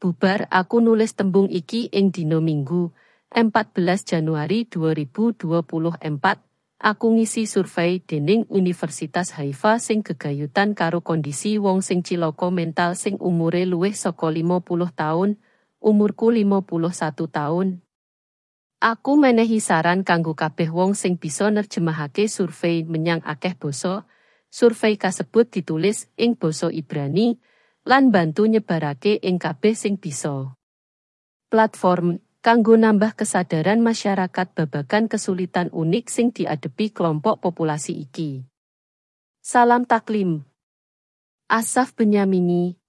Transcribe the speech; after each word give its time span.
Bubar 0.00 0.48
aku 0.48 0.80
nulis 0.80 1.12
tembung 1.12 1.52
iki 1.52 1.92
ing 1.92 2.08
dino 2.08 2.40
Minggu, 2.40 2.88
14 3.36 3.76
Januari 4.08 4.64
2024. 4.64 5.44
Aku 6.80 7.06
ngisi 7.12 7.44
survei 7.44 8.00
dening 8.00 8.48
Universitas 8.48 9.36
Haifa 9.36 9.76
sing 9.76 10.00
gegayutan 10.00 10.72
karo 10.72 11.04
kondisi 11.04 11.60
wong 11.60 11.84
sing 11.84 12.00
ciloko 12.00 12.48
mental 12.48 12.96
sing 12.96 13.20
umure 13.20 13.68
luwih 13.68 13.92
saka 13.92 14.32
50 14.32 14.88
taun, 14.96 15.36
umurku 15.84 16.32
51 16.32 17.28
taun. 17.28 17.84
Aku 18.80 19.20
menehi 19.20 19.60
saran 19.60 20.00
kanggo 20.00 20.32
kabeh 20.32 20.72
wong 20.72 20.96
sing 20.96 21.20
bisa 21.20 21.52
nerjemahake 21.52 22.24
survei 22.24 22.88
menyang 22.88 23.20
akeh 23.20 23.52
basa. 23.52 24.08
Survei 24.48 24.96
kasebut 24.96 25.52
ditulis 25.52 26.08
ing 26.16 26.40
basa 26.40 26.72
Ibrani 26.72 27.36
lan 27.84 28.08
bantu 28.08 28.48
nyebarake 28.48 29.20
ing 29.20 29.36
kabeh 29.36 29.76
sing 29.76 30.00
bisa. 30.00 30.56
Platform 31.52 32.24
kanggo 32.40 32.80
nambah 32.80 33.20
kesadaran 33.20 33.84
masyarakat 33.84 34.46
babagan 34.56 35.12
kesulitan 35.12 35.68
unik 35.68 36.08
sing 36.08 36.32
diadepi 36.32 36.88
kelompok 36.88 37.44
populasi 37.44 38.00
iki. 38.00 38.48
Salam 39.44 39.84
taklim. 39.84 40.48
Asaf 41.52 41.92
Benyamini, 41.92 42.79